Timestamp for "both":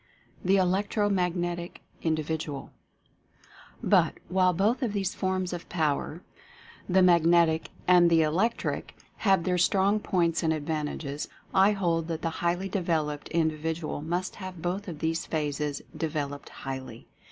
4.51-4.81, 14.59-14.87